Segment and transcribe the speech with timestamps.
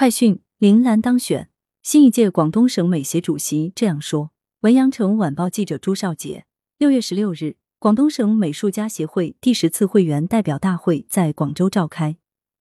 [0.00, 1.50] 快讯：林兰当选
[1.82, 4.30] 新一届广东省美协主席，这样说。
[4.60, 6.46] 文阳城晚报记者朱少杰，
[6.78, 12.16] 六月十六日，广东省美术家协会第十次会员代表大会在广州召开，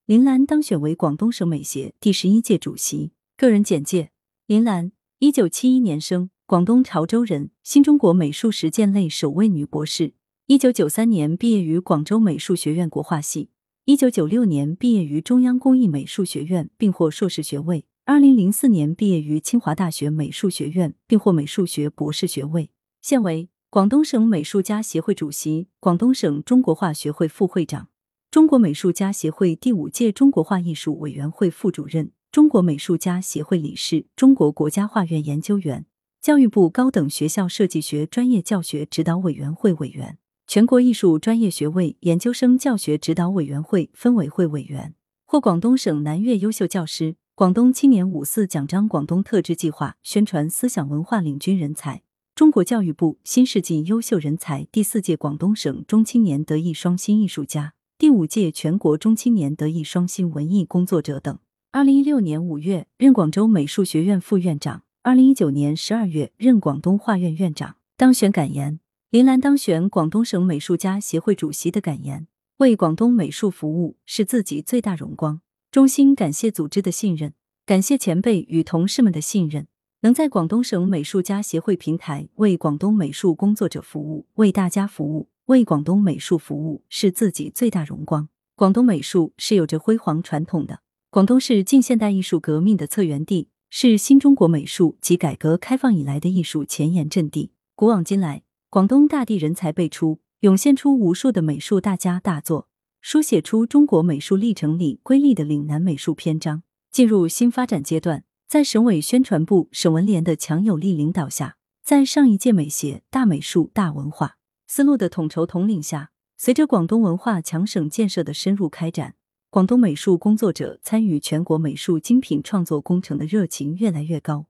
[0.06, 3.14] 林兰当选为广东省美协第十一届主席。
[3.38, 4.12] 个人简介：
[4.46, 10.12] 林兰，一九七一年生，广东潮州人，新中国美术实践类首位女博士。
[10.48, 13.52] 一九九三年毕业于广州美术学院国画系。
[13.90, 17.86] 一九九六年毕业于中央工艺美术学院，并获硕士学位。
[18.06, 22.70] 二零零四年毕业于清华大学美术学院，并获美术学博士学位。
[23.02, 27.88] 现为广东省美术家协会主席、广东省中国画学会副会长、
[28.30, 35.88] 中国美术家协会第五届中国画艺术委员会副主任、中国美术家协会理事、中国国家画院研究员、
[36.22, 40.20] 教育部高等学校设计学专业教学指导委员会委员。
[40.50, 52.02] 全国艺术专业学位研究生教学指导委员会分委会委员，获广东省南粤优秀教师、广东青年五四奖章、广东特质计划宣传思想文化领军人才，
[52.34, 61.38] 中国教育部新世纪优秀人才，第四届广东省中青年德艺双馨艺术家，第五届全国中青年德艺双馨文艺工作者等。
[61.72, 67.76] 二零一六年五月任广州美术学院副院长，二零一九年十二月任广东画院院长。
[67.96, 68.80] 当选感言。
[69.12, 77.34] 林兰当选广东省美术家协会主席的感言：为广东美术服务是自己最大荣光，衷心感谢组织的信任，
[77.66, 79.66] 感谢前辈与同事们的信任。
[80.02, 88.30] 能在广东省美术家协会平台为广东美术工作者服务，为大家服务，为广东美术服务是自己最大荣光。
[88.56, 97.50] 广东美术是有着辉煌传统的，广东是近现代艺术革命的策源地，是新中国美术及改革开放以来的艺术前沿阵地。
[97.74, 98.44] 古往今来。
[98.72, 102.70] 广东大地人才辈出，涌现出无数的美术大家大作，
[103.02, 106.62] 书写出中国美术历程里瑰丽的岭南美术篇章。
[106.92, 119.16] 进入新发展阶段，在省委宣传部、省文联的强有力领导下，在上一届美协大美术大文化思路的统筹统领下，随着广东文化强省建设的深入开展，
[119.50, 124.46] 广东美术工作者参与全国美术精品创作工程的热情越来越高，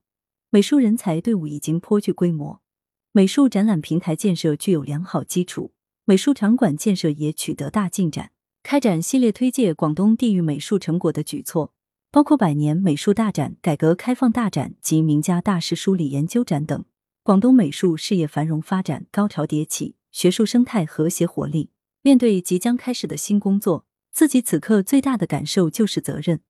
[0.50, 2.60] 美术人才队伍已经颇具规模。
[3.12, 5.72] 美术展览平台建设具有良好基础，
[6.04, 8.30] 美术场馆建设也取得大进展。
[8.62, 11.72] 开展系列推介广东地域美术成果的举措，
[12.12, 16.84] 包括百年美术大展、改革开放大展及名家大师梳理研究展等。
[17.24, 21.70] 广东美术事业繁荣发展，高潮迭起，学术生态和谐活力。
[22.02, 26.42] 面对即将开始的新工作，自己此刻最大的感受就是责任。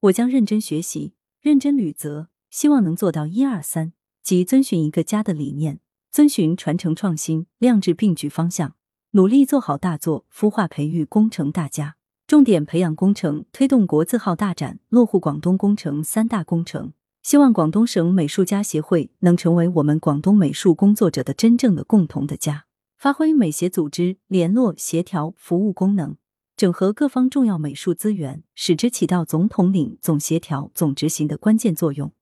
[0.00, 3.92] 我将认真学习，认真履责，希望能做到一二三，
[4.24, 5.78] 即遵循一个家的理念。
[6.12, 8.74] 遵循传承创新、量质并举方向，
[9.12, 11.94] 努力做好大作，孵化培育工程大家，
[12.26, 16.92] 重点培养工程，推动国字号大展，落户广东工程三大工程。
[17.22, 22.64] 希望广东省美术家协会能成为我们广东美术工作者的真正的共同的家，
[22.96, 26.16] 发挥美协组织联络、协调、服务功能，
[26.56, 32.12] 整合各方重要美术资源，使之起到总统领、总协调、总执行的关键作用。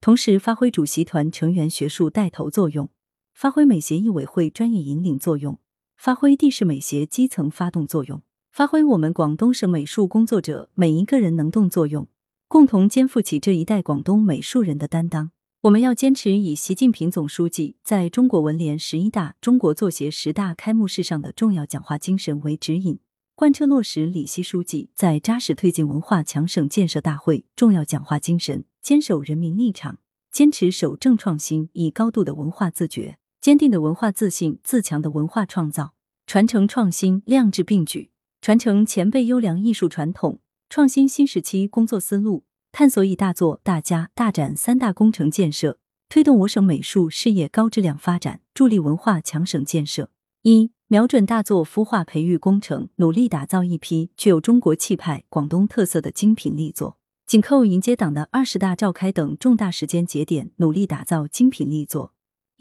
[0.00, 2.90] 同时，发挥主席团成员学术带头作用。
[3.34, 5.58] 发挥美协艺委会专业引领作用，
[5.96, 8.22] 发挥地市美协基层发动作用，
[8.52, 12.06] 发挥我们广东省美术工作者每一个人能动作用，
[12.46, 15.32] 共同肩负起这一代广东美术人的担当。
[15.62, 23.00] 我们要坚持以习近平总书记在中国文联十一大、中国作协十大开幕式上的重要讲话精神为指引，
[23.34, 29.98] 贯彻落实李希书记在扎实推进文化强省建设大会重要讲话精神，坚守人民立场，
[30.30, 33.18] 坚持守正创新，以高度的文化自觉。
[33.44, 35.92] 坚定的文化自信，自强的文化创造，
[36.26, 38.10] 传承创新，量质并举，
[38.40, 40.38] 传承前辈优良艺术传统，
[40.70, 45.76] 创新新时期工作思路，探索以大作、大家、大展三大工程建设，
[46.08, 50.08] 推动我省美术事业高质量发展，助力文化强省建设。
[50.40, 56.96] 一、瞄准大作孵化培育工程，努力打造一批具有中国气派、广东特色的精品力作。
[57.26, 62.13] 紧扣迎接党的二十大召开等重大时间节点，努力打造精品力作。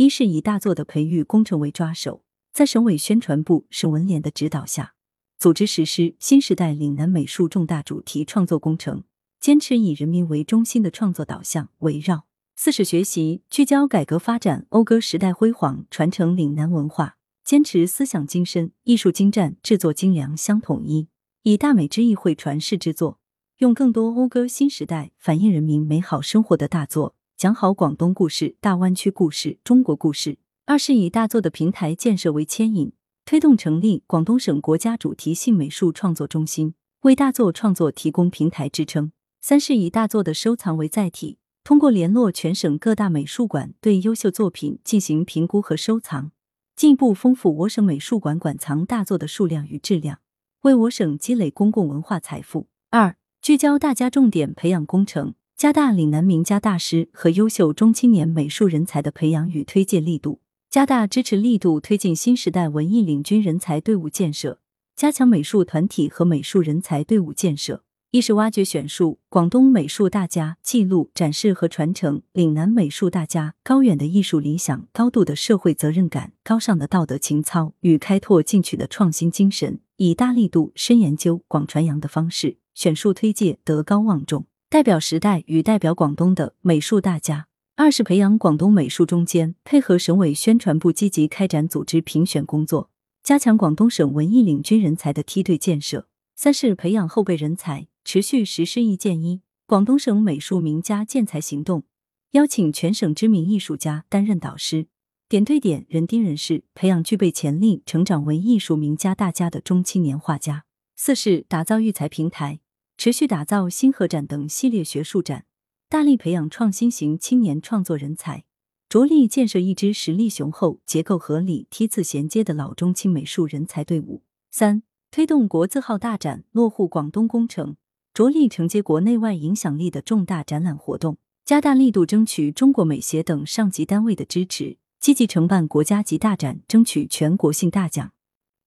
[0.03, 4.95] 一是以大作的培育工程为抓手，在省委宣传部、省文联的指导下，
[5.39, 9.05] 组织实施新时代岭南美术重大主题创作工程，
[9.39, 12.25] 坚持以人民为中心的创作导向围绕。
[12.57, 17.15] 四是学习聚焦改革发展，讴歌时代辉煌，传承岭南文化，
[17.45, 21.07] 坚持思想精深、艺术精湛、制作精良相统一，
[21.43, 23.21] 以大美之意会传世之作，
[23.59, 27.15] 用更多讴歌新时代、反映人民美好生活的大作。
[27.43, 30.37] 讲好广东故事、大湾区故事、中国故事。
[30.65, 32.93] 二是以大作的平台建设为牵引，
[33.25, 39.11] 推动成立广东省国家主题性美术创作中心，为大作创作提供平台支撑。
[39.41, 46.31] 三是以大作的收藏为载体，通过联络全省各大美术馆，对优秀作品进行评估和收藏，
[46.77, 50.19] 进一步丰富我省美术馆馆藏大作的数量与质量，
[50.61, 52.67] 为我省积累公共文化财富。
[52.91, 64.59] 二、聚焦大家重点培养工程，加大岭南名家大师和优秀中青年美术人才的培养与推介力度，加大支持力度，推进新时代文艺领军人才队伍建设，
[64.95, 67.83] 加强美术团体和美术人才队伍建设。
[68.11, 87.47] 一是挖掘选树广东美术大家，记录展示和传承岭南美术大家高远的艺术理想、高度的社会责任感、高尚的道德情操与开拓进取的创新精神，以大力度、深研究、广传扬的方式选树推介，德高望重，代表时代与代表广东的美术大家。
[87.75, 92.89] 二是培养广东美术中间，配合省委宣传部积极开展组织评选工作，
[93.21, 96.07] 加强广东省文艺领军人才的梯队建设。
[96.35, 97.85] 三是培养后备人才。
[98.03, 101.83] 持续实施一建一广东省美术名家建才行动，
[102.31, 104.87] 邀请全省知名艺术家担任导师，
[105.29, 110.65] 点对点、人盯人事，培养具备潜力成长为艺术名家大家的中青年画家。
[110.95, 112.59] 四是打造育才平台，
[112.97, 115.45] 持续打造星河展等系列学术展，
[115.89, 118.45] 大力培养创新型青年创作人才，
[118.87, 124.23] 着力建设一支实力雄厚、结构合理、梯次衔接的老中青美术人才队伍。
[124.51, 127.75] 三推动国字号大展落户广东工程。
[128.13, 138.13] 着力承接国内外影响力的重大展览活动，加大力度争取中国美协等上级单位的支持，积极承办国家级大展，争取全国性大奖，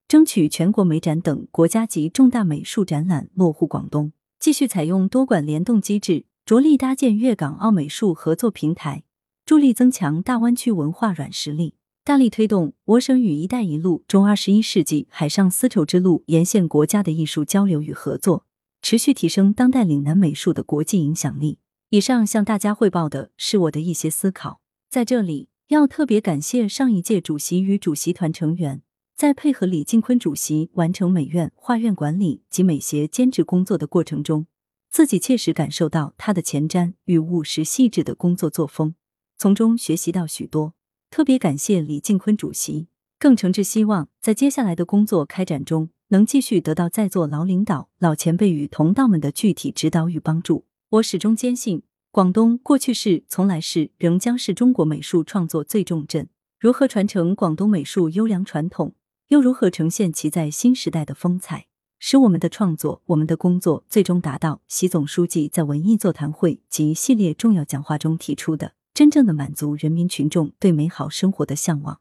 [0.05, 4.11] 争取全国美展等国家级重大美术展览落户广东。
[4.39, 9.03] 继续采用多管联动机制，着力搭建粤港澳美术合作平台，
[9.45, 11.75] 助力增强大湾区文化软实力。
[12.03, 18.45] 大力推动我省与“一带一路”中二十一世纪海上丝绸之路沿线国家的艺术交流与合作。
[18.81, 21.59] 持续提升当代岭南美术的国际影响力。
[21.89, 24.61] 以上向大家汇报的是我的一些思考。
[24.89, 28.81] 在这里，要特别感谢上一届主席与主席团成员，
[29.17, 34.45] 在配合李进坤主席完成美院、画院管理及美协兼职工作的过程中，
[34.91, 38.93] 自己切实感受到他的前瞻与务实细致的工作作风，
[39.35, 40.75] 从中学习到许多。
[41.09, 45.89] 特别感谢李进坤主席，更诚挚希望在接下来的工作开展中。
[46.09, 50.65] 能继续得到在座老领导、老前辈与同道们的具体指导与帮助。
[50.89, 51.81] 我始终坚信，
[52.11, 56.29] 广东过去是、从来是、仍将是中国美术创作最重镇。
[56.59, 58.95] 如何传承广东美术优良传统，
[59.27, 61.67] 又如何呈现其在新时代的风采，
[61.99, 71.99] 使我们的创作、我们的工作最终达到习总书记在文艺座谈会及系列重要讲话中提出的真正的满足人民群众对美好生活的向往，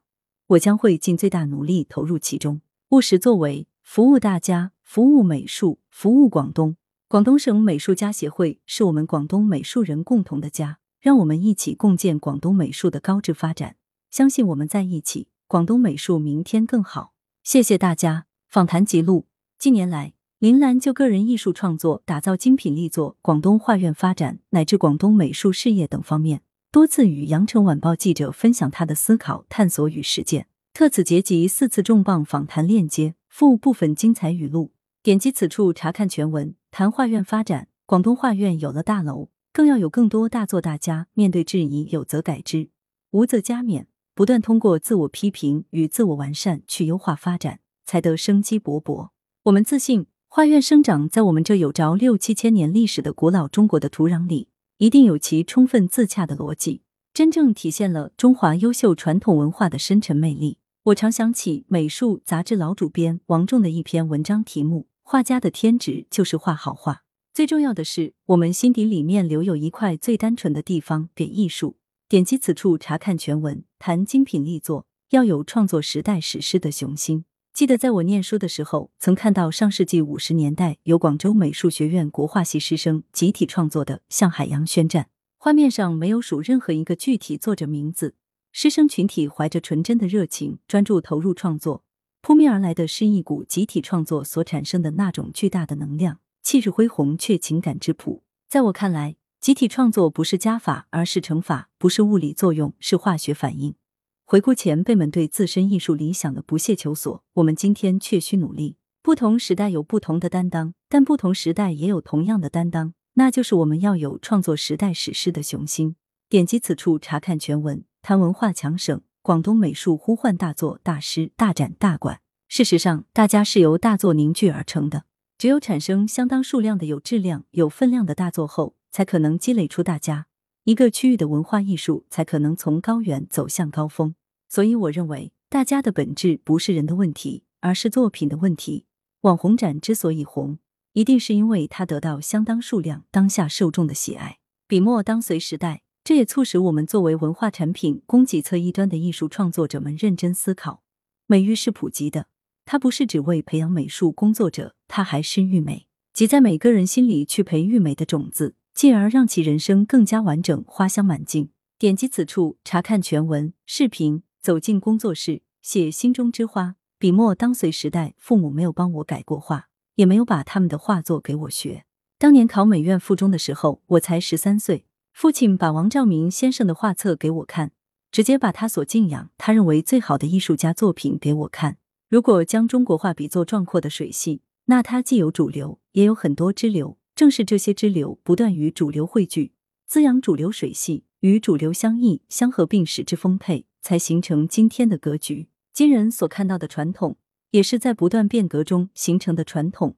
[0.49, 3.67] 我将会尽最大努力投入其中，务实作为。
[3.83, 6.77] 服务大家，服务美术，服务广东。
[7.07, 13.77] 广东省美术家协会是我们广东美术人共同的家，让我们一起共建广东美术的高质发展。
[14.11, 17.13] 相信我们在一起，广东美术明天更好。
[17.47, 18.27] 谢谢大家。
[18.49, 19.27] 访谈记录：
[19.57, 30.49] 近年来，林兰就个人艺术创作、打造精品力作、广东画院发展乃至广东美术事业等方面，多次与羊城晚报记者分享他的思考、探索与实践。
[30.75, 33.15] 特此结集四次重磅访谈链接。
[33.29, 34.73] 附部分精彩语录，
[35.05, 36.57] 点击此处查看全文。
[36.73, 41.07] 谈画院发展，广东画院有了大楼，更要有更多大作大家。
[41.15, 42.71] 面对质疑，有则改之，
[43.13, 43.85] 无则加勉。
[44.17, 49.11] 不断通过自我批评与自我完善去优化发展，才得生机勃勃。
[49.43, 56.81] 我们自信，画院生长在我们这有着六七千年历史的古老中国的土壤里，一定有其充分自洽的逻辑，
[57.13, 60.57] 真正体现了中华优秀传统文化的深沉魅力。
[60.85, 66.93] 我常想起美术杂志老主编王仲的一篇文章，题目《画家的天职就是画好画》。
[67.35, 71.77] 最重要的是，我们心底里面留有一块最单纯的地方给艺术。
[72.09, 73.65] 点击此处查看全文。
[73.81, 77.25] 谈精品力作，要有创作时代史诗的雄心。
[77.53, 85.05] 记得在我念书的时候，曾看到上世纪五十年代由广州美术学院国画系师生集体创作的《向海洋宣战》，
[85.37, 88.15] 画面上没有数任何一个具体作者名字。
[88.53, 91.83] 师生群体怀着纯真的热情，专注投入创作，
[92.23, 98.23] 扑面而来的是一股集体创作所产生的那种巨大的能量，气势恢宏却情感质朴。
[98.49, 99.17] 在我看来，
[99.47, 103.77] 集体创作不是加法，而是乘法；不是物理作用，是化学反应。
[104.25, 108.77] 回顾前辈们对自身艺术理想的不懈求索，我们今天确需努力。
[109.05, 115.95] 不同时代有不同的担当，但不同时代也有同样的担当，那就是我们要有创作时代史诗的雄心。
[116.29, 117.85] 点击此处查看全文。
[118.03, 122.21] 谈文化强省，广东美术呼唤大作、大师、大展、大馆。
[122.49, 125.05] 事实上，大家是由大作凝聚而成的。
[125.39, 130.27] 只有产生相当数量的有质量、有分量的大作后，才可能积累出大家。
[130.65, 134.15] 一个区域的文化艺术才可能从高原走向高峰。
[134.49, 138.87] 所以，我认为大家的本质不是人的问题，而是作品的问题。
[139.21, 140.59] 网红展之所以红，
[140.95, 144.39] 一定是因为它得到相当数量当下受众的喜爱。
[144.67, 150.83] 笔墨当随时代，这也促使我们作为文化产品供给侧一端的艺术创作者们认真思考：
[151.27, 152.29] 美育是普及的。
[152.65, 161.49] 它不是只为培养美术工作者，它还是育美，即在每个人心里去培育美的种子，进而让其人生更加完整，花香满径。
[161.79, 166.77] 点击此处查看全文视频，走进工作室，写心中之花。
[166.99, 171.87] 笔墨当随时代，父母没有帮我改过画，也没有把他们的画作给我学。
[172.19, 177.73] 当年考美院附中的时候，我才十三岁，父亲把王兆明先生的画册给我看，
[178.13, 181.79] 直接把他所敬仰、他认为最好的艺术家作品给我看。
[182.11, 186.99] 如果将中国画比作壮阔的水系，那它既有主流，也有很多支流。
[187.17, 189.55] 正是这些支流不断与主流汇聚，
[189.87, 195.49] 滋养主流水系，与主流相异相合并，使之丰沛，才形成今天的格局。
[195.73, 197.17] 今人所看到的传统，
[197.53, 199.97] 也是在不断变革中形成的传统。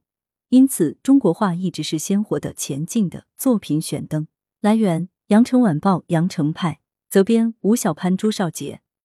[0.50, 3.26] 因此，中国画一直是鲜活的、前进的。
[3.36, 4.28] 作品选灯
[4.60, 6.78] 来源：羊城晚报羊城派，
[7.10, 8.80] 责编：吴小潘、朱少杰。